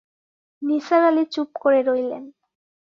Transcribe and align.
নিসার 0.61 1.01
আলি 1.03 1.23
চুপ 1.33 1.49
করে 1.61 1.79
রইলেন! 1.81 2.23